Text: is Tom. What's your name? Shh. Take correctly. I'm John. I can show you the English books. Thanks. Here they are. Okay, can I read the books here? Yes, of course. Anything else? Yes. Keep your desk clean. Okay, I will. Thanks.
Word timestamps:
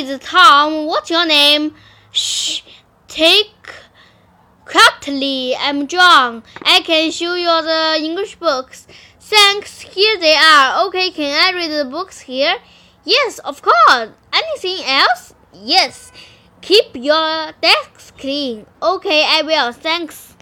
is 0.00 0.20
Tom. 0.20 0.86
What's 0.86 1.08
your 1.08 1.26
name? 1.26 1.74
Shh. 2.12 2.60
Take 3.08 3.72
correctly. 4.66 5.56
I'm 5.58 5.86
John. 5.86 6.42
I 6.62 6.80
can 6.80 7.10
show 7.10 7.34
you 7.34 7.46
the 7.46 7.96
English 8.04 8.36
books. 8.36 8.86
Thanks. 9.18 9.80
Here 9.80 10.18
they 10.18 10.34
are. 10.34 10.86
Okay, 10.88 11.10
can 11.10 11.32
I 11.32 11.56
read 11.56 11.70
the 11.70 11.88
books 11.90 12.20
here? 12.20 12.56
Yes, 13.04 13.38
of 13.38 13.62
course. 13.62 14.10
Anything 14.32 14.84
else? 14.84 15.32
Yes. 15.54 16.12
Keep 16.60 16.96
your 16.96 17.52
desk 17.62 18.18
clean. 18.18 18.66
Okay, 18.82 19.24
I 19.26 19.42
will. 19.42 19.72
Thanks. 19.72 20.35